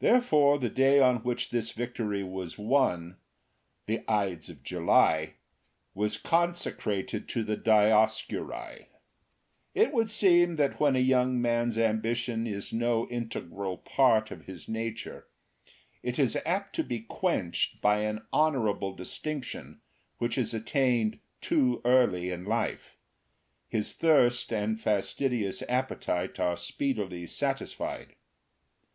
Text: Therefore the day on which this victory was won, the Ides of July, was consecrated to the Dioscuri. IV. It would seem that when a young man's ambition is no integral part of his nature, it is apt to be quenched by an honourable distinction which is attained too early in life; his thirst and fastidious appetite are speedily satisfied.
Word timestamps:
Therefore 0.00 0.58
the 0.58 0.68
day 0.68 1.00
on 1.00 1.22
which 1.22 1.48
this 1.48 1.70
victory 1.70 2.22
was 2.22 2.58
won, 2.58 3.16
the 3.86 4.04
Ides 4.06 4.50
of 4.50 4.62
July, 4.62 5.36
was 5.94 6.18
consecrated 6.18 7.26
to 7.30 7.42
the 7.42 7.56
Dioscuri. 7.56 8.80
IV. 8.80 8.86
It 9.74 9.94
would 9.94 10.10
seem 10.10 10.56
that 10.56 10.78
when 10.78 10.94
a 10.94 10.98
young 10.98 11.40
man's 11.40 11.78
ambition 11.78 12.46
is 12.46 12.74
no 12.74 13.08
integral 13.08 13.78
part 13.78 14.30
of 14.30 14.44
his 14.44 14.68
nature, 14.68 15.26
it 16.02 16.18
is 16.18 16.36
apt 16.44 16.76
to 16.76 16.84
be 16.84 17.00
quenched 17.00 17.80
by 17.80 18.00
an 18.00 18.26
honourable 18.34 18.92
distinction 18.94 19.80
which 20.18 20.36
is 20.36 20.52
attained 20.52 21.18
too 21.40 21.80
early 21.82 22.28
in 22.30 22.44
life; 22.44 22.98
his 23.70 23.94
thirst 23.94 24.52
and 24.52 24.78
fastidious 24.78 25.62
appetite 25.66 26.38
are 26.38 26.58
speedily 26.58 27.26
satisfied. 27.26 28.16